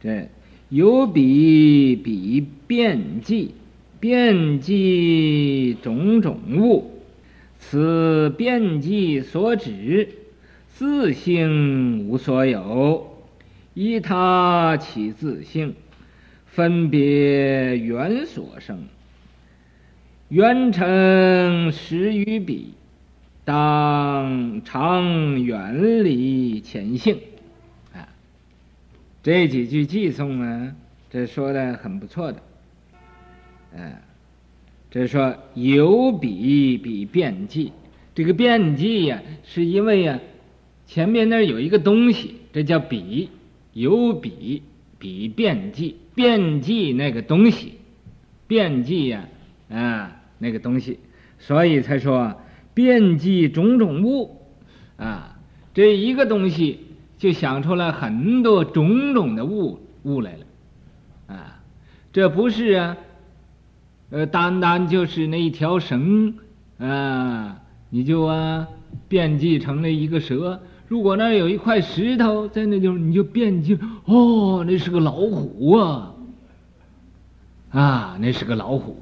[0.00, 0.28] 这
[0.68, 3.54] 有比比遍计，
[3.98, 7.02] 遍计种种物，
[7.58, 10.08] 此遍计所指，
[10.68, 13.18] 自性无所有，
[13.74, 15.74] 依他起自性，
[16.46, 18.84] 分别缘所生，
[20.28, 22.74] 缘成实于彼，
[23.44, 27.18] 当常远离前性。
[29.28, 30.74] 这几句偈颂呢，
[31.10, 32.40] 这说的很不错的。
[33.76, 34.00] 啊，
[34.90, 37.70] 这说有彼彼遍记，
[38.14, 40.18] 这个遍记呀，是因为呀。
[40.86, 43.28] 前面那儿有一个东西，这叫彼，
[43.74, 44.62] 有彼
[44.98, 47.74] 彼遍记，遍记那个东西，
[48.46, 49.28] 遍记呀，
[49.68, 50.98] 啊，那个东西，
[51.38, 52.40] 所以才说
[52.72, 54.40] 遍记种种物，
[54.96, 55.38] 啊，
[55.74, 56.78] 这一个东西
[57.18, 61.60] 就想出来很多种种的物物来了，啊，
[62.12, 62.96] 这不是啊，
[64.10, 66.34] 呃，单单就是那一条绳，
[66.78, 67.58] 啊，
[67.90, 68.68] 你就啊
[69.08, 70.60] 变记成了一个蛇。
[70.86, 76.14] 如果那有一块石头在那地方，你就变记哦，那是个老虎啊，
[77.72, 78.96] 啊，那是个老虎，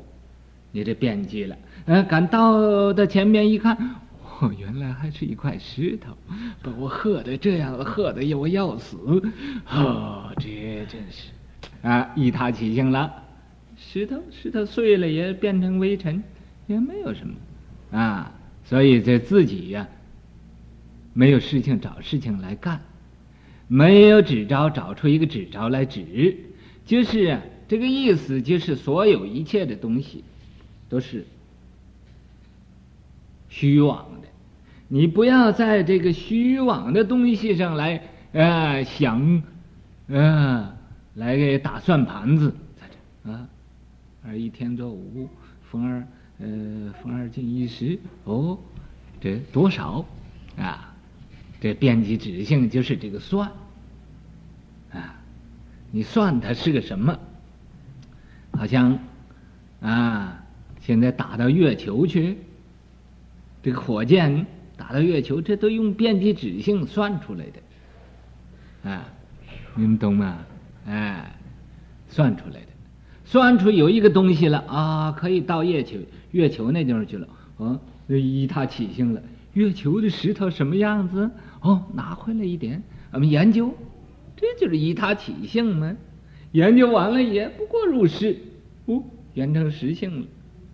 [0.72, 1.56] 你这变记了。
[1.84, 3.76] 呃，赶到的前面一看，
[4.38, 6.16] 哦，原来还是一块石头，
[6.62, 8.96] 把我吓得这样，吓得我要死。
[9.70, 11.30] 哦，这真是
[11.82, 13.24] 啊，依他起性了。
[13.78, 16.22] 石头石头碎了也变成微尘，
[16.66, 17.34] 也没有什么
[17.98, 18.32] 啊，
[18.64, 19.88] 所以这自己呀。
[21.14, 22.82] 没有事情找事情来干，
[23.68, 26.36] 没有指招找出一个指招来指，
[26.84, 30.22] 就是这个意思，就是所有一切的东西
[30.90, 31.26] 都是
[33.48, 34.25] 虚妄的，
[34.88, 39.42] 你不要在这个虚妄的东西上来呃想，
[40.08, 40.72] 呃
[41.14, 42.54] 来给打算盘子，
[43.24, 43.48] 啊，
[44.24, 45.28] 而一天作五，
[45.70, 46.06] 逢二
[46.38, 48.58] 呃逢二进一时，哦，
[49.20, 50.04] 这多少
[50.56, 50.92] 啊？
[51.58, 53.50] 这遍计指性就是这个算，
[54.92, 55.18] 啊，
[55.90, 57.18] 你算它是个什么？
[58.52, 58.98] 好像
[59.80, 60.44] 啊，
[60.80, 62.38] 现在打到月球去，
[63.62, 64.46] 这个火箭
[64.86, 69.04] 打到月球，这都用遍计指性算出来的，啊，
[69.74, 70.38] 你们懂吗？
[70.86, 71.34] 哎，
[72.08, 72.68] 算出来的，
[73.24, 75.98] 算出有一个东西了啊，可以到月球
[76.30, 77.26] 月球那地方去了，
[77.58, 79.20] 啊，那依他起性了。
[79.54, 81.28] 月球的石头什么样子？
[81.62, 82.80] 哦，拿回来一点，
[83.10, 83.74] 我们研究，
[84.36, 85.96] 这就是依他起性嘛。
[86.52, 88.36] 研究完了也不过如是，
[88.84, 89.02] 哦，
[89.34, 90.26] 缘成实性了，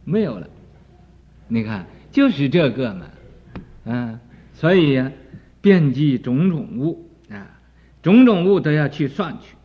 [0.04, 0.46] 没有了。
[1.48, 3.06] 你看，就是这个嘛，
[3.84, 4.20] 啊，
[4.52, 5.12] 所以呀，
[5.60, 7.60] 遍计种种物啊，
[8.02, 9.56] 种种物都要去算去。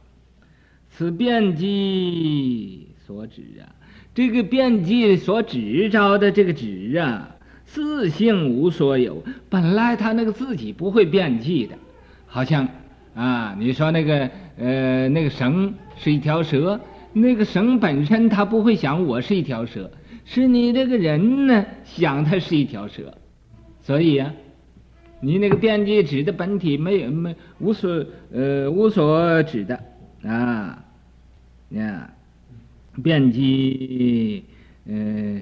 [0.89, 3.69] 此遍计所指啊，
[4.16, 7.33] 这个遍计所指着的这个指啊。
[7.69, 11.75] 自性无所有，本来他那个自己不会遍计的，
[12.25, 12.66] 好像
[13.13, 16.79] 啊，你说那个呃那个绳是一条蛇，
[17.11, 19.91] 那个绳本身他不会想我是一条蛇，
[20.23, 23.17] 是你这个人呢想它是一条蛇，
[23.88, 24.34] 所以、啊，
[25.22, 29.81] 你那个遍计指的本体没有没无所呃无所指的
[30.24, 30.84] 啊，
[31.70, 32.14] 呀，
[33.02, 34.44] 遍计
[34.88, 35.42] 呃。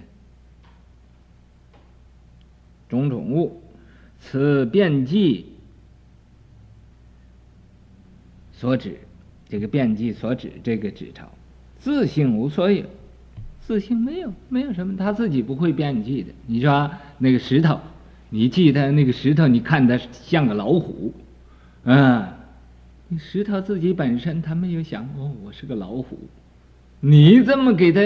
[2.88, 3.64] 种种物，
[4.20, 5.48] 此遍计
[8.54, 9.00] 所指，
[9.50, 11.26] 这个遍计所指这个指头，
[11.80, 12.86] 自性无所有，
[13.60, 16.32] 自性没有，没有什么，他自己不会遍计的。
[16.46, 17.80] 你说那个石头，
[18.30, 21.13] 你记得那个石头，你看它像个老虎，
[21.84, 22.28] 嗯，
[23.08, 26.18] 你石头自己本身他没有想哦，我是个老虎，
[27.00, 28.02] 你这么给他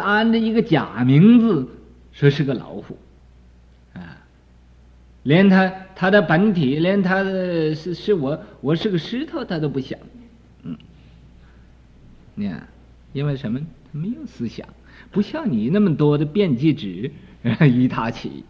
[0.00, 1.68] 安着一个假名字，
[2.12, 2.96] 说是个老虎。
[3.94, 4.18] 啊
[5.24, 9.96] 连他他的本体，连他的是是我，我是个石头，他都不想。
[10.64, 10.76] 嗯，
[12.34, 12.66] 你看，
[13.12, 13.60] 因为什么？
[13.60, 14.66] 他没有思想，
[15.12, 17.12] 不像你那么多的遍计指
[17.70, 18.42] 依他起，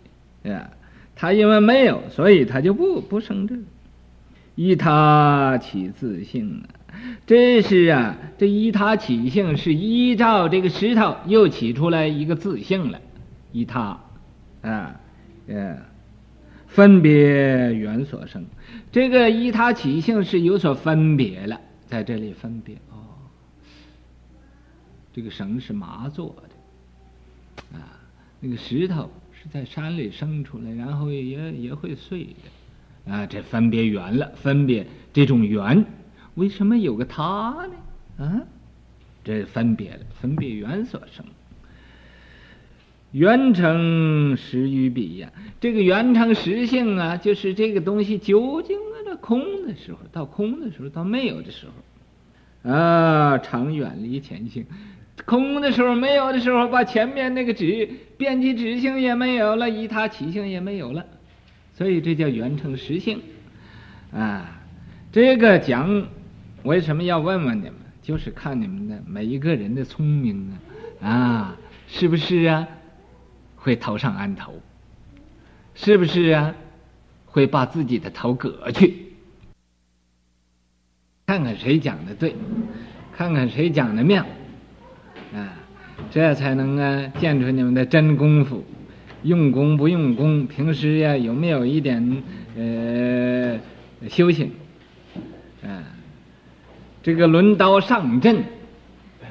[0.44, 0.70] 啊，
[1.22, 3.62] 他因为没有，所以他就不不生这个。
[4.56, 6.90] 依他起自性啊，
[7.24, 13.00] 这是啊，这依他起性是依照这个石头又起出来一个自性了，
[13.52, 14.00] 依他，
[14.62, 15.00] 啊，
[15.46, 15.78] 嗯。
[16.66, 18.46] 分别缘所生，
[18.90, 22.96] 这个依他起性是有所分别了，在这里分别哦。
[25.12, 28.00] 这个绳是麻做的，啊，
[28.40, 29.10] 那个石头
[29.42, 32.28] 是在山里生出来，然后也也会碎
[33.04, 35.84] 的，啊，这分别缘了，分别这种缘，
[36.36, 38.24] 为什么有个他呢？
[38.24, 38.40] 啊，
[39.24, 41.24] 这分别了，分别缘所生。
[43.10, 54.64] 缘成实于彼呀，这个缘成实性啊，就是这个东西究竟啊，到空的时候，到空的时候，到没有的时候，啊，常远离前性。
[55.25, 61.05] 空的时候，没有的时候，把前面那个执遍计执性也没有了，以他起性也没有了，
[61.75, 63.20] 所以这叫圆成实性。
[64.12, 64.62] 啊，
[65.11, 66.06] 这个讲
[66.62, 67.75] 为什么要问问你们？
[68.03, 70.59] 就是看你们的每一个人的聪明
[71.00, 71.56] 啊，啊，
[71.87, 72.67] 是不是啊？
[73.55, 74.61] 会头上安头，
[75.75, 76.55] 是不是啊？
[77.26, 79.12] 会把自己的头割去，
[81.26, 82.35] 看看谁讲的对，
[83.17, 84.26] 看看谁讲的妙，
[86.12, 88.62] 这才能啊见出你们的真功夫，
[89.23, 92.23] 用功不用功，平时呀有没有一点
[92.55, 93.59] 呃
[94.11, 94.50] 修行，
[95.64, 95.82] 啊，
[97.03, 98.44] 这个轮刀上阵，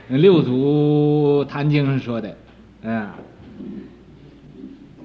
[0.10, 2.36] 六祖坛经上说的，
[2.84, 3.16] 啊。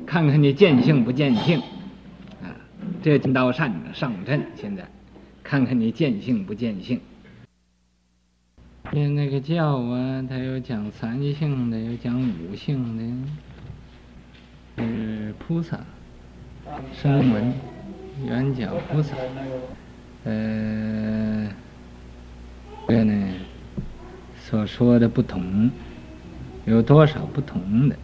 [0.07, 1.59] 看看你见性不见性，
[2.41, 2.57] 啊，
[3.03, 4.41] 这金刀上上阵。
[4.55, 4.89] 现在，
[5.43, 7.01] 看看你见性不见性。
[8.93, 12.97] 那那个教啊，它有讲三性的，有讲五性
[14.77, 15.81] 的，是菩萨、
[16.95, 17.53] 声闻、
[18.27, 19.17] 缘觉菩萨。
[20.25, 21.49] 呃，
[22.89, 23.29] 这呢，
[24.39, 25.71] 所说的不同，
[26.65, 27.97] 有多少不同的？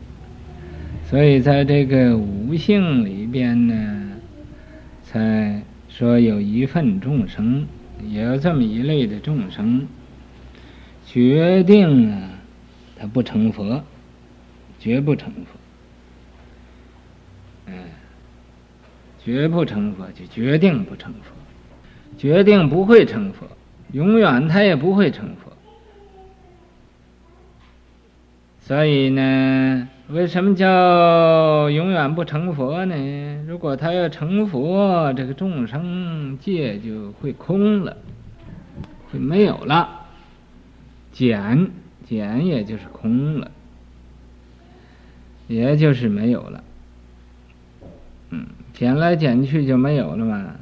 [1.08, 4.10] 所以在这个五性里边呢，
[5.04, 7.66] 才说有一份众生，
[8.10, 9.86] 有这么一类的众生，
[11.12, 12.30] 决定啊，
[12.98, 13.84] 他不成佛，
[14.78, 15.58] 绝不成佛。
[17.66, 17.74] 嗯，
[19.22, 21.34] 绝不成佛就决定不成佛，
[22.16, 23.46] 决定不会成佛，
[23.92, 25.52] 永远他也不会成佛。
[28.60, 29.88] 所以呢。
[30.08, 32.94] 为什么叫永远不成佛呢？
[33.46, 37.96] 如果他要成佛，这个众生界就会空了，
[39.10, 40.01] 会没有了，
[41.12, 41.70] 减
[42.08, 43.50] 减也就是空了，
[45.46, 46.64] 也就是没有了。
[48.30, 50.56] 嗯，减来减去就没有了嘛。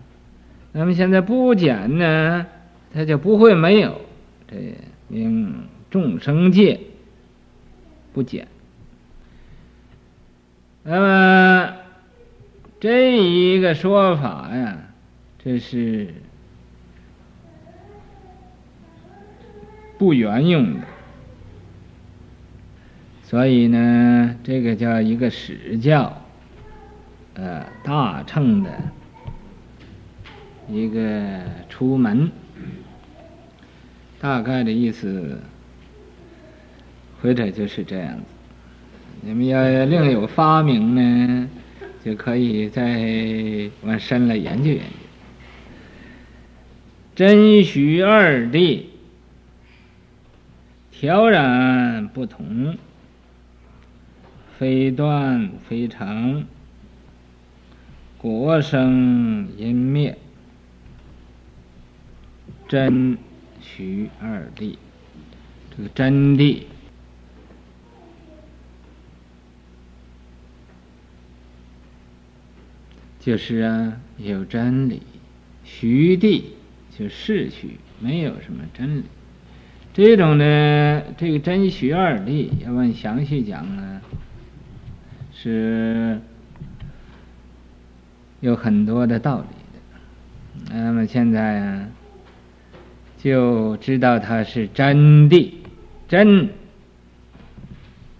[0.73, 2.47] 那么现在不减呢，
[2.93, 4.01] 它就不会没有。
[4.49, 4.75] 这
[5.09, 5.55] 名
[5.91, 6.81] 众生界
[8.13, 8.49] 不减。
[10.83, 11.75] 那么
[12.81, 14.79] 这一个说法呀，
[15.45, 16.15] 这是
[20.01, 20.87] 不圆用的，
[23.23, 26.23] 所以呢，这个叫一个史教，
[27.35, 28.71] 呃，大乘的
[30.71, 32.31] 一个出门，
[34.19, 35.39] 大概的意思，
[37.21, 38.23] 或者就是这样子。
[39.21, 41.47] 你们要另有发明呢，
[42.03, 44.85] 就可以再往深了研究研究。
[47.15, 48.85] 真虚二谛，
[51.01, 52.77] 调然不同，
[54.59, 56.45] 非断非常，
[58.19, 60.19] 果生因灭，
[62.69, 63.17] 真
[63.63, 64.77] 虚二谛，
[65.75, 66.65] 这个真谛。
[73.19, 75.01] 就是啊，有真理，
[75.65, 76.43] 虚谛
[76.95, 79.05] 就是虚，没有什么真理。
[79.93, 84.01] 这种呢，这个真虚二谛，要问详细讲呢，
[85.33, 86.21] 是
[88.41, 89.47] 有很多的道理
[90.73, 90.75] 的。
[90.75, 91.89] 那么现在啊，
[93.19, 95.51] 就知道它是真谛，
[96.09, 96.49] 真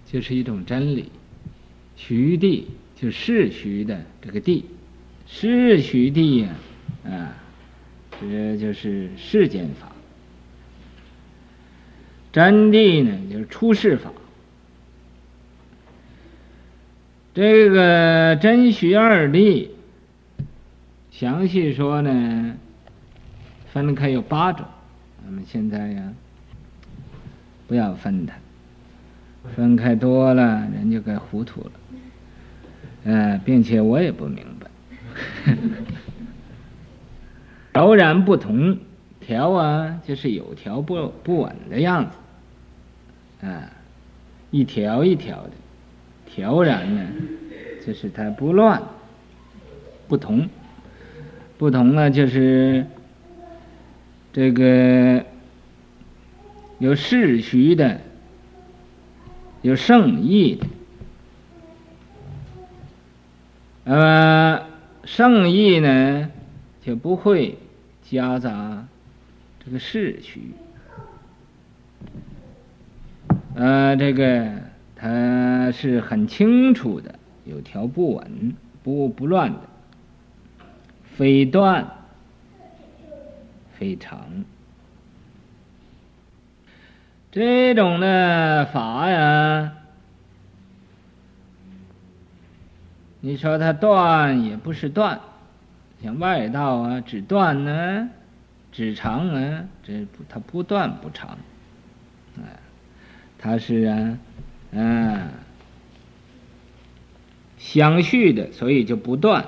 [0.05, 1.09] 就是一种真理，
[1.95, 2.63] 虚谛
[2.95, 4.63] 就是虚的这个谛。
[5.25, 6.49] 是虚谛呀，
[7.05, 7.33] 啊，
[8.19, 9.90] 这就是世间法。
[12.31, 14.11] 真谛呢，就是出世法。
[17.33, 19.69] 这个真虚二谛，
[21.11, 22.57] 详细说呢，
[23.71, 24.65] 分开有八种。
[25.25, 26.13] 我们现在呀，
[27.67, 28.33] 不要分它，
[29.55, 31.71] 分开多了，人就该糊涂了。
[33.03, 34.69] 呃，并且我也不明白。
[37.73, 38.77] 调然不同，
[39.21, 42.17] 条啊，就是有条不不紊的样子，
[43.41, 43.71] 啊，
[44.51, 45.51] 一条一条的，
[46.25, 47.07] 条然呢，
[47.85, 48.81] 就是它不乱，
[50.07, 50.47] 不同，
[51.57, 52.85] 不同呢，就是
[54.31, 55.25] 这个
[56.77, 57.99] 有世虚的，
[59.61, 60.67] 有圣意的。
[63.83, 64.61] 那么，
[65.03, 66.29] 圣意呢，
[66.85, 67.57] 就不会
[68.03, 68.85] 夹杂
[69.65, 70.51] 这个世虚。
[73.55, 74.49] 呃，这个
[74.95, 77.15] 它是很清楚的，
[77.45, 79.59] 有条不紊、不不乱的，
[81.03, 81.87] 非断
[83.77, 84.45] 非常。
[87.31, 89.73] 这种的法呀。
[93.23, 95.19] 你说它断也不是断，
[96.01, 98.09] 像外道啊，只断呢，
[98.71, 101.37] 只长啊，这不它不断不长，
[103.41, 104.17] 它是啊，
[104.71, 105.31] 嗯，
[107.57, 109.45] 相续的，所以就不断，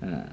[0.00, 0.26] 嗯，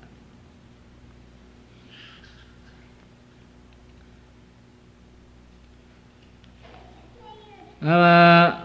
[7.80, 8.60] 那么。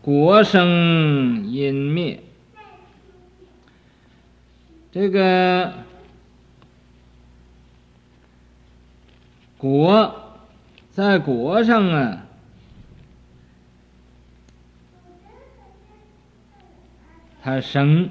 [0.00, 2.22] 国生因灭，
[4.90, 5.74] 这个
[9.58, 10.27] 国
[10.98, 12.26] 在国上啊，
[17.40, 18.10] 它生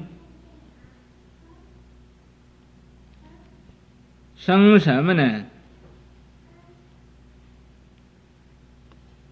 [4.37, 5.43] 生什么呢？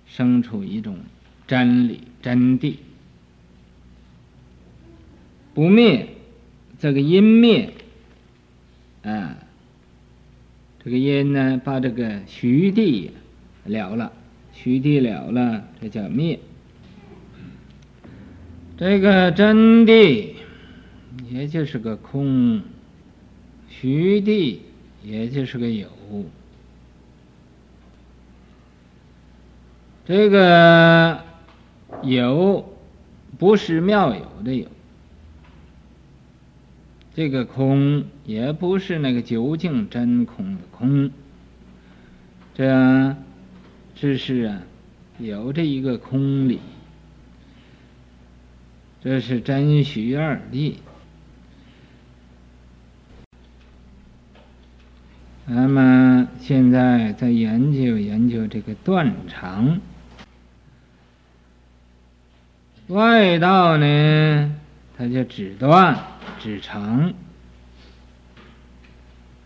[0.06, 1.00] 生出一种。
[1.48, 2.76] 真理真谛
[5.54, 6.10] 不灭，
[6.78, 7.72] 这个阴灭
[9.04, 9.38] 啊，
[10.84, 13.12] 这个阴呢，把这个虚谛
[13.66, 14.12] 了了，
[14.54, 16.40] 虚谛了了，这叫灭。
[18.78, 20.30] 这个真谛
[21.30, 22.62] 也就是个空，
[23.70, 24.58] 虚谛
[25.04, 25.88] 也就是个有。
[30.06, 31.24] 这个。
[32.04, 32.78] 有，
[33.40, 34.68] 不是妙有的有。
[37.16, 41.10] 这个空也不是那个究竟真空的空。
[42.54, 43.16] 这，
[43.96, 44.62] 只是啊，
[45.18, 46.60] 有这一个空理。
[49.02, 50.76] 这是真虚二谛。
[55.46, 59.80] 那么现在在研究研究这个断常。
[62.88, 64.56] 外道呢，
[64.98, 65.98] 它就只断
[66.40, 67.14] 只常；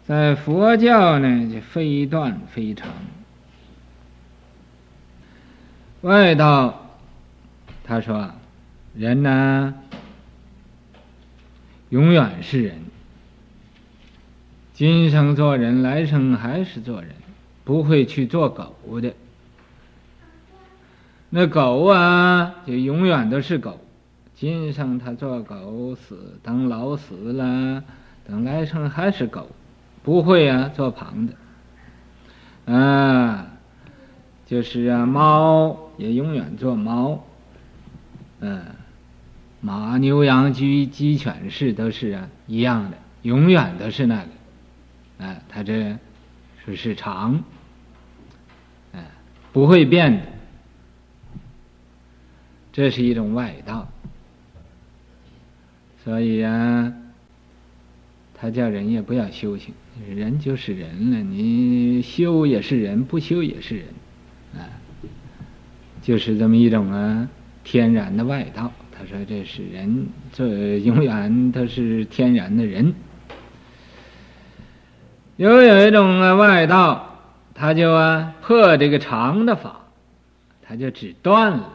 [0.05, 2.89] 在佛教呢，就非断非常。
[6.01, 6.95] 外道
[7.83, 8.31] 他说
[8.95, 9.75] ：“人呢，
[11.89, 12.77] 永远是人，
[14.73, 17.11] 今生做人，来生还是做人，
[17.65, 19.13] 不会去做狗的。”
[21.31, 23.81] 那狗啊，就永远都是狗。
[24.35, 27.83] 今生他做狗死，等老死了，
[28.25, 29.49] 等来生还是狗，
[30.01, 32.73] 不会啊做旁的。
[32.73, 33.47] 啊，
[34.45, 37.23] 就是啊，猫也永远做猫。
[38.39, 38.65] 嗯、
[39.61, 45.25] 马牛羊鸡鸡犬是都是啊一样的，永远都是那个。
[45.25, 45.97] 啊，他这
[46.63, 47.43] 说是常，
[48.93, 49.03] 啊，
[49.51, 50.21] 不会变的。
[52.71, 53.89] 这是一种外道，
[56.05, 56.93] 所以啊，
[58.33, 59.73] 他叫人也不要修行，
[60.07, 63.85] 人就是人了，你修也是人，不修也是人，
[66.09, 67.29] 就是这么一种啊
[67.63, 68.71] 天然的外道。
[68.91, 72.95] 他说这是人，这永远都是天然的人。
[75.37, 77.19] 又有一种啊外道，
[77.53, 79.81] 他就啊破这个长的法，
[80.63, 81.73] 他就只断了。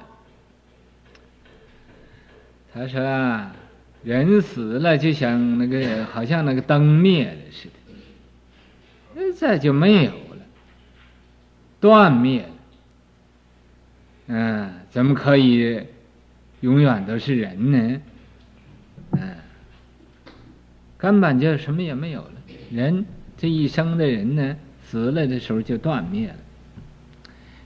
[2.75, 3.53] 他说：“啊，
[4.03, 7.69] 人死了就像那个，好像那个灯灭了似
[9.15, 10.39] 的，这就没有了，
[11.79, 12.49] 断灭。
[14.27, 15.87] 嗯，怎么可以
[16.61, 18.01] 永远都是人呢？
[19.13, 19.37] 嗯，
[20.97, 22.31] 根本就什么也没有了。
[22.71, 23.05] 人
[23.37, 26.37] 这一生的人呢，死了的时候就断灭了。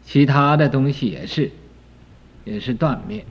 [0.02, 1.50] 其他的东西也是，
[2.44, 3.24] 也是断灭。”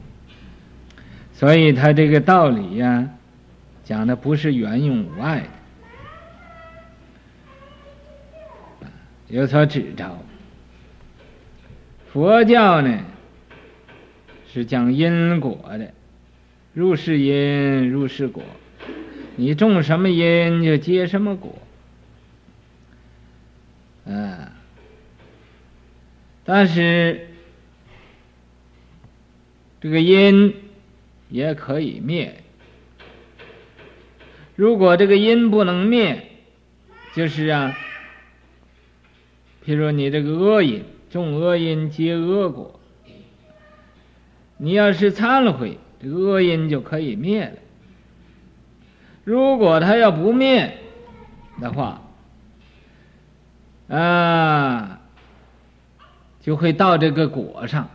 [1.34, 3.10] 所以他这个道理呀、
[3.84, 5.41] 讲的不是圆融无碍
[8.79, 8.88] 的，
[9.27, 10.17] 有所指着。
[12.12, 13.03] 佛教呢，
[14.51, 15.94] 是讲因果的，
[16.74, 18.44] 如是因如是果，
[19.36, 21.58] 你种什么因就结什么果。
[24.06, 24.54] 啊，
[26.46, 27.27] 但是
[29.82, 30.56] 这个因
[31.30, 32.44] 也可以灭。
[34.56, 36.32] 如果这个因不能灭，
[37.13, 37.77] 就是啊，
[39.66, 42.76] 譬如你这个恶因，种恶因结恶果，
[44.58, 47.54] 你要是忏悔，这个恶因就可以灭了。
[49.24, 50.78] 如果他要不灭
[51.62, 52.02] 的话，
[53.90, 55.02] 啊，
[56.42, 57.90] 就会到这个果上，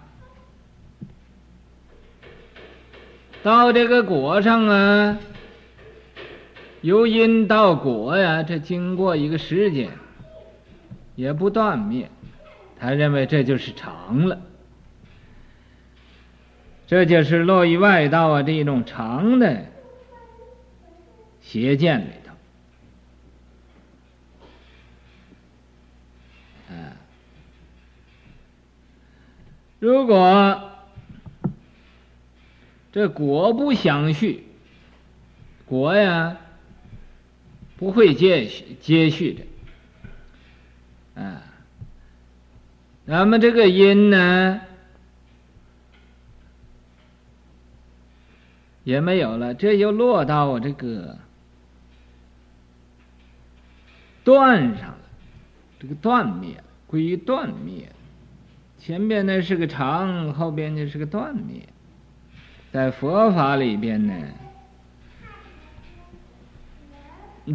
[3.42, 5.19] 到这个果上啊，
[6.81, 9.90] 由因到果呀，这经过一个时间，
[11.16, 12.11] 也不断灭，
[12.78, 14.38] 他认为这就是长了，
[16.92, 19.64] 这就是落于外道啊这一种长的。
[21.40, 22.11] 邪见里
[26.68, 26.92] 头，啊，
[29.78, 30.70] 如果
[32.92, 34.44] 这果不相续，
[35.64, 36.37] 果呀
[37.78, 39.32] 不会接续接续
[41.14, 41.42] 的，啊，
[43.06, 44.61] 那么这个因呢
[48.84, 51.18] 也没有了，这又落到我这个。
[54.24, 54.98] 断上了，
[55.80, 57.88] 这个断灭归于断灭，
[58.78, 61.62] 前边呢是个常，后边就是个断灭。
[62.70, 64.14] 在佛法里边呢，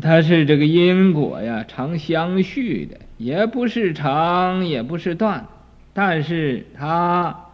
[0.01, 5.47] 它是这个因果呀，常相续的，也不是常，也不是断，
[5.93, 7.45] 但是它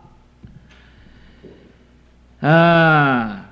[2.41, 3.42] 啊，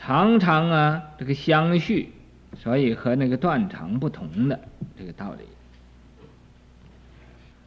[0.00, 2.12] 常常啊，这个相续。
[2.56, 4.58] 所以和那个断常不同的
[4.98, 5.44] 这个道理。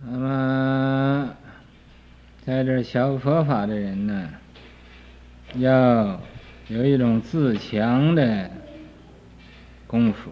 [0.06, 1.30] 那么，
[2.46, 4.30] 在这学佛法的人呢，
[5.56, 6.20] 要
[6.68, 8.52] 有一种自强的
[9.88, 10.32] 功夫，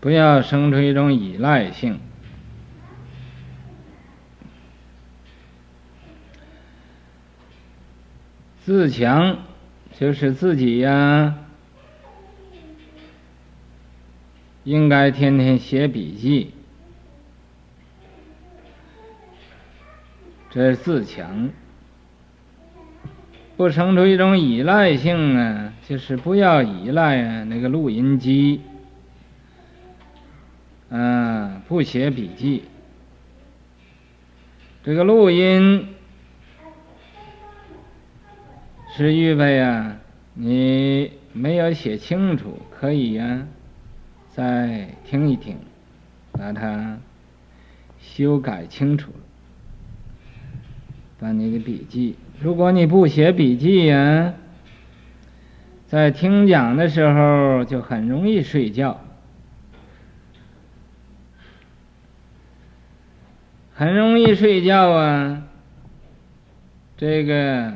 [0.00, 2.00] 不要生出一种依赖性。
[8.64, 9.38] 自强
[9.98, 11.38] 就是自己呀。
[14.64, 16.52] 应该天天写笔记，
[20.50, 21.50] 这是自强。
[23.58, 28.62] 不生出一种依赖性呢，就是不要依赖啊那个录音机，
[30.88, 32.64] 啊，不写笔记。
[34.82, 35.93] 这个录音
[38.96, 39.96] 是预备啊，
[40.34, 43.44] 你没有写清楚，可以呀。
[44.30, 45.58] 再听一听，
[46.30, 46.96] 把它
[47.98, 49.18] 修改清楚了，
[51.18, 52.14] 把你的笔记。
[52.40, 54.34] 如果你不写笔记呀，
[55.88, 59.00] 在听讲的时候就很容易睡觉，
[63.74, 65.42] 很容易睡觉啊。
[66.96, 67.72] 这个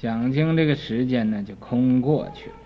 [0.00, 2.56] 讲经这个时间呢，就空过去了。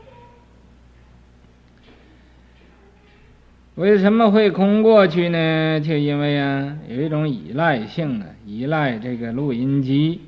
[3.77, 5.81] 为什么会空过去呢？
[5.81, 10.21] 就因为啊，有一种依赖性啊，依赖这个录音机，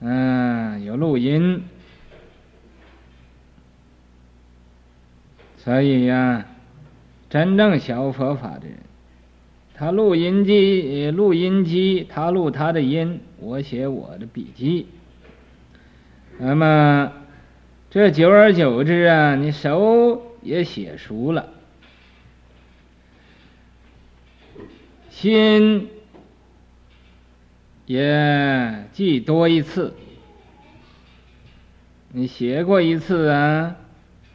[0.00, 1.64] 嗯，有录音，
[5.56, 6.46] 所以呀，
[7.28, 8.78] 真正学佛法的人，
[9.74, 14.86] 他录音机，录音机，他录他的音，我写我的笔记，
[16.38, 17.12] 那么
[17.90, 20.28] 这久而久之啊，你手。
[20.42, 21.50] 也写熟了，
[25.08, 25.88] 心
[27.86, 29.94] 也记多一次。
[32.08, 33.76] 你写过一次啊，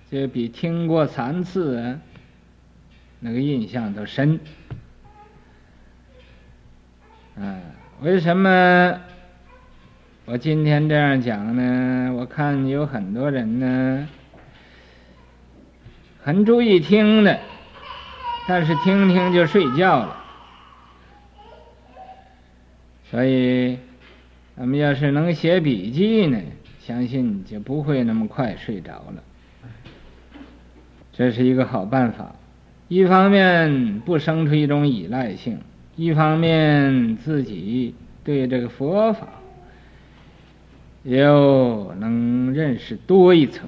[0.10, 2.00] 就比听过三次啊，
[3.20, 4.39] 那个印象都深。
[7.36, 7.60] 啊，
[8.00, 9.00] 为什么
[10.26, 12.14] 我今天这样讲呢？
[12.14, 14.08] 我看有很多人呢。
[16.22, 17.40] 很注意听的，
[18.48, 20.16] 但是听听就睡觉了。
[23.10, 23.80] 所以，
[24.56, 26.40] 咱们要是能写笔记呢，
[26.80, 29.24] 相信就不会那么快睡着了。
[31.14, 32.36] 这是一个好办法，
[32.90, 35.60] 一方面不生出一种依赖性，
[35.98, 39.28] 一方面自己对这个佛法
[41.04, 43.68] 又能认识多一层。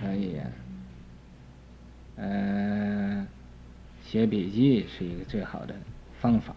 [0.00, 0.42] 所以呀。
[2.16, 3.26] 呃，
[4.04, 5.74] 写笔记是一个最好的
[6.20, 6.54] 方法。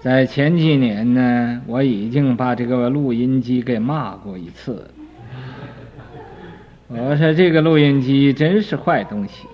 [0.00, 4.90] 在前几年呢，我已经把这个录音机给骂过一次。
[6.86, 9.48] 我说这个录音机真是坏东西，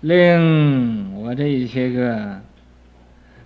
[0.00, 2.40] 令我这些个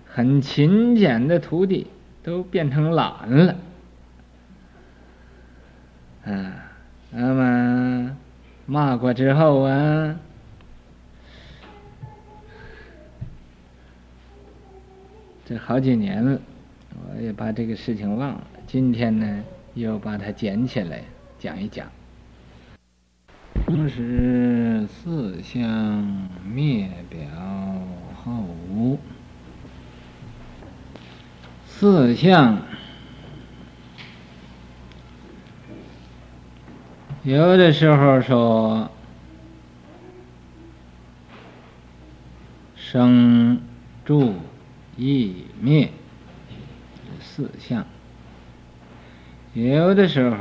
[0.05, 1.87] 很勤俭的徒弟
[2.23, 3.55] 都变成懒了。
[6.25, 6.71] 啊，
[7.11, 8.17] 那么
[8.65, 10.15] 骂过之后啊。
[15.47, 16.39] 这好几年了，
[17.15, 18.47] 我也把这个事情忘了。
[18.65, 19.43] 今天呢，
[19.75, 21.03] 又把它捡起来
[21.37, 21.87] 讲一讲。
[23.63, 27.19] 同时，四相灭表
[28.23, 28.33] 后
[28.69, 28.99] 无。
[31.65, 32.61] 四相，
[37.23, 38.91] 有的时候说
[42.75, 43.61] 生
[44.03, 44.35] 住。
[44.97, 45.91] 异灭，
[47.19, 47.85] 四相，
[49.51, 50.37] 有的时候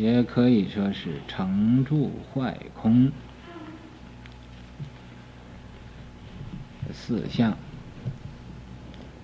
[0.00, 3.12] 也可以说是成住坏空，
[6.90, 7.54] 四相。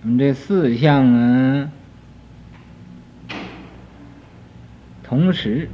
[0.02, 1.72] 我们这四相呢，
[5.02, 5.70] 同时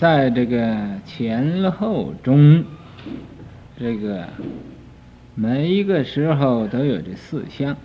[0.00, 2.64] 在这个前后中，
[3.78, 4.28] 这个
[5.36, 7.76] 每一个时候都有这四相。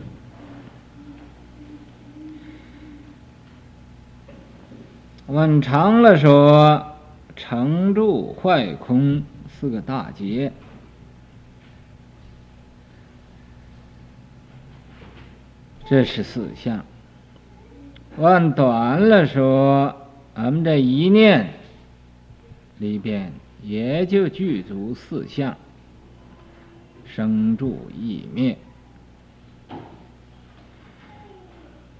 [5.30, 6.96] 问长了说，
[7.36, 10.52] 成住坏空四个大劫，
[15.88, 16.84] 这是四相。
[18.18, 19.96] 问短了说，
[20.34, 21.54] 俺们这一念
[22.80, 25.56] 里边也就具足四相，
[27.06, 28.58] 生住异灭。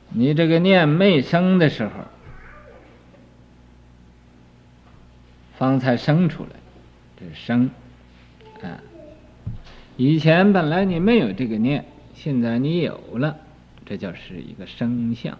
[0.10, 1.92] 你这个念没生的时候。
[5.60, 6.52] 方才生出来，
[7.20, 7.70] 这是生，
[8.62, 8.80] 啊！
[9.98, 13.36] 以前本来你没有这个念，现在你有了，
[13.86, 15.38] 这就是一个生相。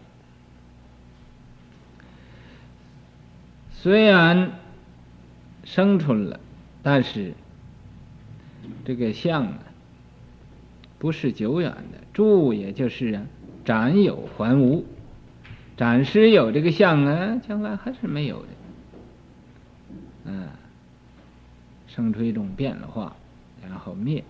[3.72, 4.52] 虽然
[5.64, 6.40] 生出来了，
[6.84, 7.34] 但是
[8.84, 9.60] 这个相啊，
[10.98, 12.00] 不是久远的。
[12.12, 13.22] 住也就是啊，
[13.64, 14.86] 暂有还无，
[15.78, 18.48] 暂时有这个相啊，将来还是没有的。
[20.32, 20.48] 嗯，
[21.88, 23.16] 生出一种变化，
[23.68, 24.24] 然后灭。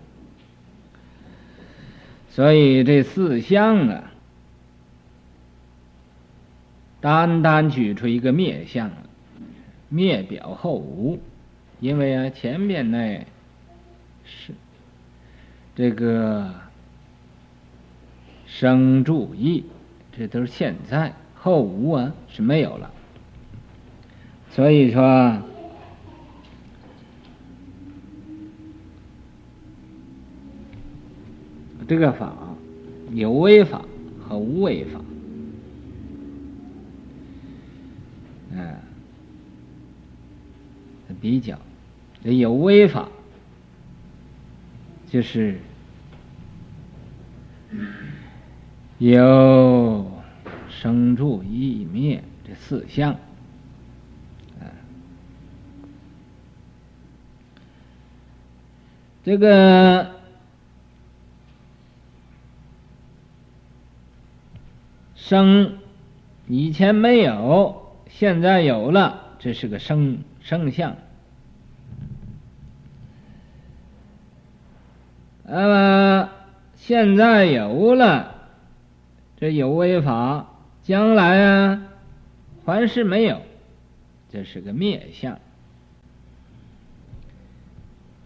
[2.30, 4.14] 所以这四相啊，
[7.02, 8.90] 单单举出一个灭相，
[9.90, 11.20] 灭表后无，
[11.82, 13.26] 因为啊前面那
[14.24, 14.54] 是
[15.76, 16.54] 这个
[18.46, 19.66] 生住异，
[20.14, 22.90] 这都是现在，后无啊是没有了。
[24.50, 25.42] 所以说。
[31.90, 32.32] 这个法
[33.14, 33.84] 有为法
[34.22, 35.02] 和无为法，
[38.52, 38.76] 嗯，
[41.20, 41.58] 比较
[42.24, 43.10] 这有为法
[45.10, 45.58] 就是
[49.00, 50.06] 有
[50.70, 53.14] 生住异灭这四相，
[54.60, 54.70] 啊，
[59.24, 60.19] 这个。
[65.30, 65.78] 生
[66.48, 70.96] 以前没有，现在有了，这是个生生相。
[75.44, 76.30] 那么
[76.78, 78.34] 现在有了，
[79.38, 80.50] 这有为法，
[80.82, 81.84] 将来啊
[82.66, 83.44] 还是没有，
[84.32, 85.38] 这是个灭相。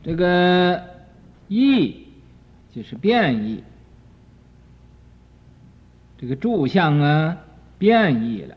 [0.03, 0.81] 这个
[1.49, 2.07] 异
[2.73, 3.61] 就是变异。
[6.23, 7.37] 这个住相啊，
[7.77, 8.55] 变异了；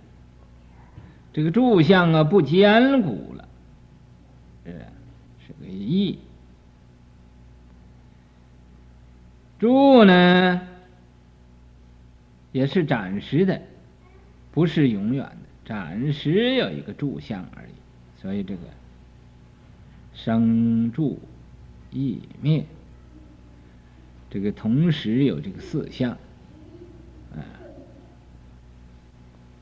[1.32, 3.48] 这个住相啊，不坚固了，
[4.64, 4.70] 是
[5.44, 6.16] 是个异。
[9.58, 10.60] 住呢，
[12.52, 13.60] 也是暂时的，
[14.52, 18.22] 不是永远的，暂时有一个住相而已。
[18.22, 18.60] 所以这个
[20.14, 21.18] 生住
[21.90, 22.64] 异灭，
[24.30, 26.16] 这个同时有这个四相。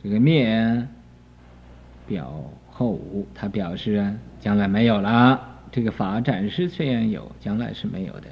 [0.04, 0.86] 这个灭
[2.06, 5.40] 表后无，他表示啊，将来没有了。
[5.72, 8.28] 这个法暂时虽然有，将来是没有的。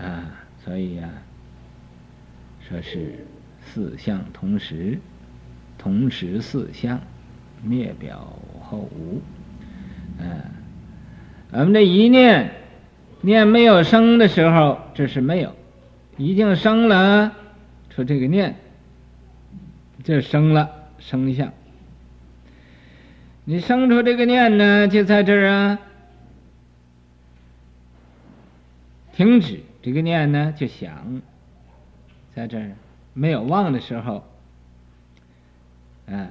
[0.00, 0.24] 啊，
[0.64, 1.18] 所以呀、啊，
[2.60, 3.26] 说是
[3.60, 4.96] 四相同时，
[5.76, 7.00] 同时四相，
[7.64, 9.20] 灭表后无。
[10.22, 10.46] 啊，
[11.50, 12.52] 我们这一念
[13.20, 15.50] 念没有生的时候，这是没有；
[16.16, 17.32] 已经生了，
[17.90, 18.54] 说这个念，
[20.04, 21.52] 这生了生相。
[23.44, 25.78] 你生出这个念呢，就在这儿啊，
[29.12, 31.22] 停止这个念呢，就想，
[32.34, 32.72] 在这儿
[33.14, 34.22] 没有忘的时候，
[36.06, 36.28] 啊，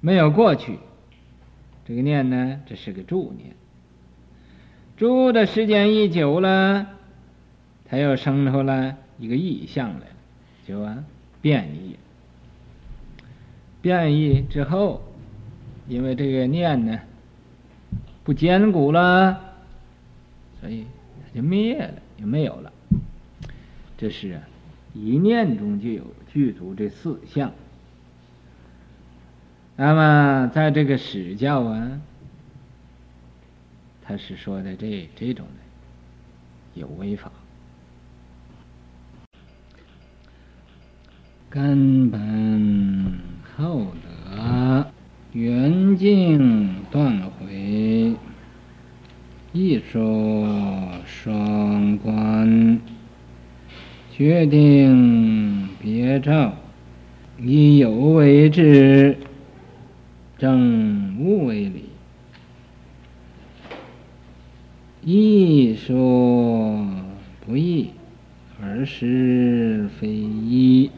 [0.00, 0.78] 没有过去，
[1.84, 3.56] 这个念呢，这是个住念，
[4.96, 6.86] 住的时间一久了，
[7.86, 10.06] 它又生出了一个意象来，
[10.66, 11.04] 就啊
[11.40, 11.96] 变异。
[13.80, 15.02] 变异之后，
[15.86, 17.00] 因为这个念呢
[18.24, 19.54] 不坚固了，
[20.60, 20.84] 所以
[21.22, 22.72] 它就灭了，就没有了。
[23.96, 24.42] 这是啊，
[24.94, 27.52] 一念中就有具足这四项。
[29.76, 32.00] 那么在这个史教啊，
[34.02, 37.30] 他是说的这这种的有为法，
[41.50, 43.18] 根本。
[43.56, 44.86] 厚德
[45.32, 48.14] 圆净断回，
[49.52, 50.46] 一说
[51.04, 52.78] 双关，
[54.12, 56.54] 决定别照，
[57.40, 59.16] 以有为之，
[60.38, 61.86] 证无为理。
[65.02, 66.86] 一说
[67.44, 67.90] 不易，
[68.62, 70.90] 而实非一。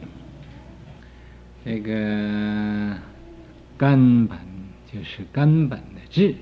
[1.63, 2.97] 这个
[3.77, 4.37] 根本
[4.91, 6.33] 就是根本的智，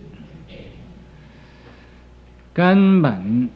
[2.54, 3.50] 根本，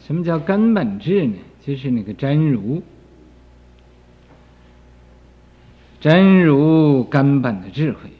[0.00, 1.36] 什么叫根本智呢？
[1.62, 2.82] 就是那个真如，
[6.00, 8.10] 真如根本的智慧，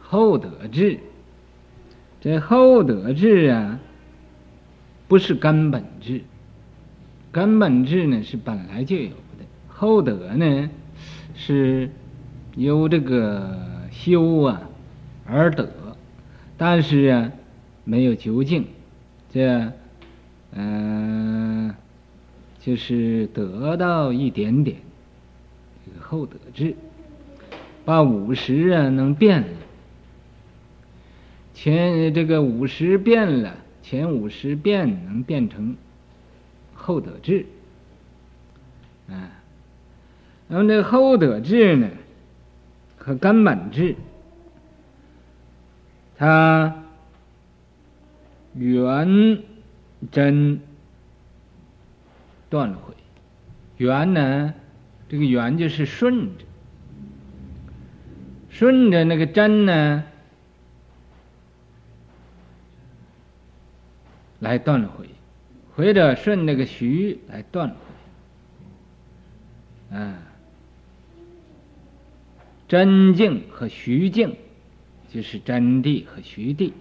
[0.00, 1.00] 后德智。
[2.20, 3.80] 这后德智啊，
[5.06, 6.20] 不是根本智，
[7.32, 10.68] 根本智呢是本来就有的，后德呢。
[11.40, 11.88] 是
[12.56, 13.56] 由这个
[13.92, 14.60] 修啊
[15.24, 15.70] 而得，
[16.56, 17.32] 但是啊
[17.84, 18.66] 没有究竟，
[19.32, 19.72] 这
[20.52, 21.72] 嗯、
[22.58, 24.78] 就是得到一点点
[26.00, 26.74] 后得智，
[27.84, 29.48] 把五十啊能变了，
[31.54, 35.76] 前这个五十变了，前五十变能变成
[36.74, 37.46] 后得智，
[39.08, 39.37] 啊。
[40.50, 41.90] 那么这后得智呢，
[42.96, 43.94] 和根本智，
[46.16, 46.84] 它
[48.54, 49.42] 圆
[50.10, 50.60] 真
[52.48, 52.94] 断毁。
[53.76, 54.54] 圆呢，
[55.08, 56.44] 这个圆就是顺着，
[58.48, 60.02] 顺着那个真呢，
[64.38, 65.10] 来断毁，
[65.76, 67.76] 或者顺那个虚来断毁，
[69.98, 70.22] 啊。
[72.68, 74.36] 真境和虚境，
[75.10, 76.72] 就是真谛和虚谛，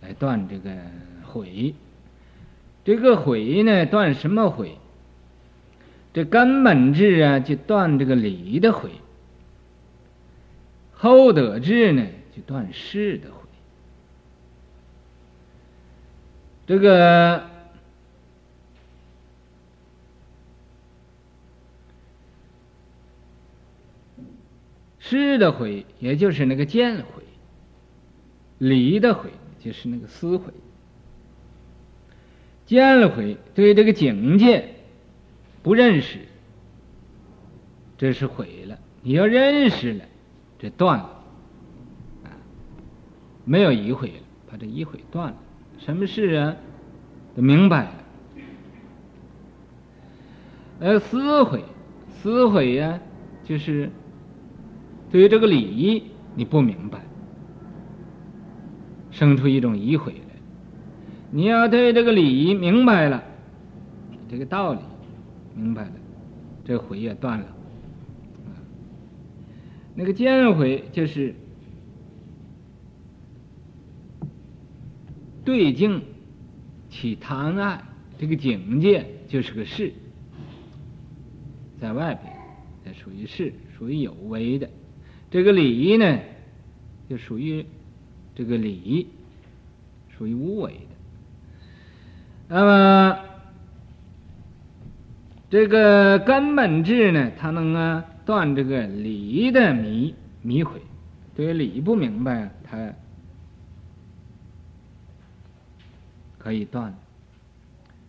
[0.00, 0.70] 来断这个
[1.24, 1.74] 毁。
[2.84, 4.78] 这个毁呢，断什么毁？
[6.14, 8.88] 这根本智啊，就断这个理的毁；
[10.92, 13.48] 后得智呢，就断事的毁。
[16.66, 17.55] 这个。
[25.08, 27.22] 识的毁，也就是那个见毁；
[28.58, 30.52] 理的毁，就是那个思毁。
[32.66, 34.74] 见了毁，对这个境界
[35.62, 36.18] 不认识，
[37.96, 40.04] 这是毁了；你要认识了，
[40.58, 41.22] 这断了。
[43.44, 45.36] 没有一毁了，把这一毁断了。
[45.78, 46.56] 什么事啊？
[47.36, 47.92] 都明白了。
[50.80, 51.62] 呃，思毁，
[52.10, 52.98] 思毁呀，
[53.44, 53.88] 就是。
[55.10, 56.02] 对于这个礼仪，
[56.34, 57.00] 你不明白，
[59.10, 60.34] 生出一种疑悔来。
[61.30, 63.22] 你要对这个礼仪明白了，
[64.28, 64.80] 这个道理
[65.54, 65.92] 明白了，
[66.64, 67.46] 这悔也断了。
[69.94, 71.34] 那个见悔就是
[75.44, 76.02] 对境
[76.90, 77.82] 起贪爱，
[78.18, 79.92] 这个境界就是个事，
[81.80, 82.32] 在外边，
[82.84, 84.68] 这属于事，属于有为的。
[85.30, 86.18] 这个理呢，
[87.08, 87.66] 就属于
[88.34, 89.08] 这个理，
[90.16, 90.78] 属于无为的。
[92.48, 93.18] 那么
[95.50, 100.80] 这个根本智呢，它能啊断这个理的迷迷毁，
[101.34, 102.92] 对理不明白，它
[106.38, 106.96] 可以断。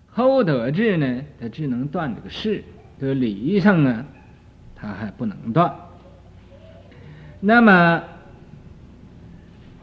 [0.07, 2.63] 后得智呢，它只能断这个事，
[2.99, 4.05] 这个理上啊，
[4.75, 5.75] 它还不能断。
[7.39, 8.03] 那么，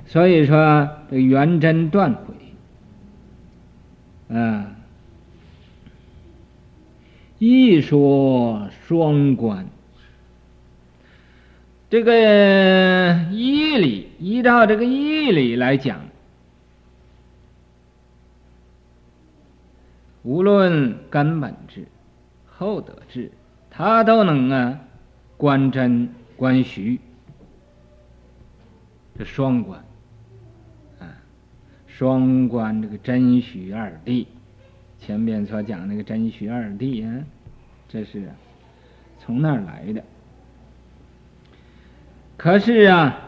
[0.06, 2.34] 所以说这个圆真断毁，
[4.36, 4.74] 啊，
[7.38, 9.66] 一说双关，
[11.88, 16.00] 这个义理依照这个义理来讲。
[20.22, 21.86] 无论根本智、
[22.46, 23.30] 后得智，
[23.70, 24.80] 他都能啊
[25.36, 26.98] 观真观虚，
[29.16, 29.84] 这双关
[30.98, 31.06] 啊，
[31.86, 34.26] 双关这个真虚二谛。
[35.00, 37.24] 前边所讲那个真虚二谛啊，
[37.88, 38.30] 这是
[39.18, 40.02] 从那儿来的。
[42.36, 43.20] 可是啊，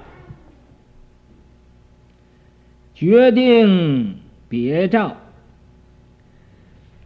[2.94, 4.18] 决定
[4.48, 5.16] 别照。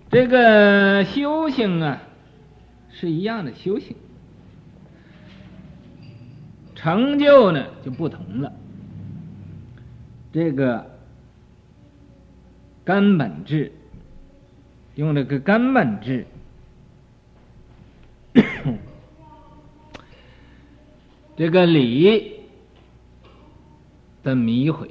[0.09, 2.03] 这个修行啊，
[2.91, 3.97] 是一样的修行，
[6.75, 8.53] 成就呢就不同了。
[10.33, 10.99] 这个
[12.85, 13.73] 根本智，
[14.95, 16.25] 用这个根本智，
[21.37, 22.41] 这个理
[24.23, 24.91] 的迷毁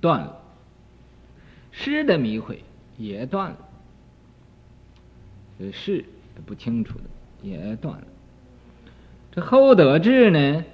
[0.00, 0.40] 断了，
[1.70, 2.62] 事的迷毁
[2.96, 3.58] 也断了。
[5.58, 6.04] 这是
[6.46, 7.04] 不清楚的，
[7.42, 8.06] 也断了。
[9.32, 10.64] 这后得智呢，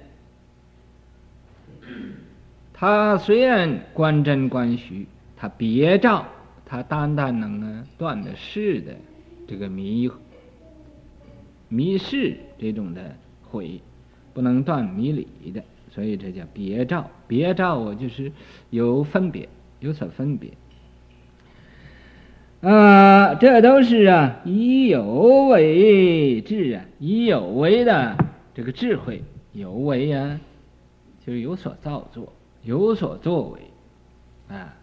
[2.77, 5.07] 他虽然观真观虚，
[5.37, 6.25] 他别照，
[6.65, 8.93] 他单单能啊断的事的
[9.47, 10.11] 这个迷
[11.69, 13.79] 迷事这种的毁，
[14.33, 17.09] 不能断迷理的，所以这叫别照。
[17.29, 18.29] 别照我就是
[18.71, 19.47] 有分别，
[19.79, 20.51] 有所分别。
[22.59, 28.17] 啊，这都是啊，以有为智啊，以有为的
[28.53, 30.41] 这个智慧，有为啊，
[31.25, 32.33] 就是有所造作，
[32.65, 33.61] 有所作为，
[34.53, 34.73] 啊，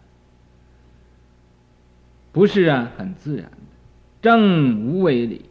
[2.31, 3.57] 不是啊，很自然的。
[4.21, 5.41] 证无为理，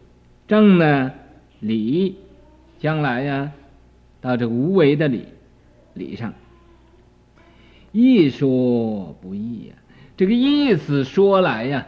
[0.49, 1.12] 正呢
[1.61, 2.16] 理，
[2.81, 3.53] 将来呀、
[4.23, 5.27] 到这个无为的理
[5.92, 6.33] 理上，
[7.92, 9.75] 义说不易呀、
[10.16, 11.87] 这个意思说来呀、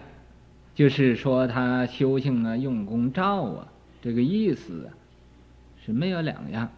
[0.74, 3.68] 就是说他修行啊，用功照啊，
[4.02, 4.92] 这个意思啊，
[5.86, 6.70] 是没有两样，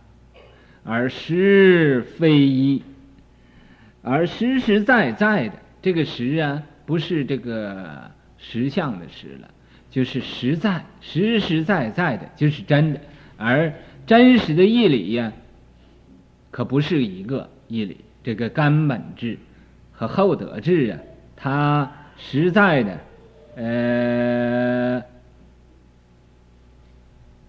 [0.85, 2.81] 而实非一，
[4.07, 9.51] 而实实在在的这个实啊，不是这个实相的实了，
[9.91, 13.01] 就是实在，实实在在的，就是真的，
[13.37, 13.75] 而
[14.07, 15.33] 真实的义理呀，
[16.53, 19.39] 可不是一个义理，这个根本智
[19.91, 21.01] 和后得智啊，
[21.35, 23.01] 它实在的。
[23.57, 25.03] 呃，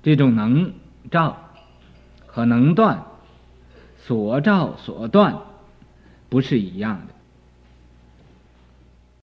[0.02, 0.74] 这种能
[1.12, 1.38] 照
[2.26, 3.04] 和能断，
[3.98, 5.36] 所照所断
[6.30, 7.17] 不是一样的。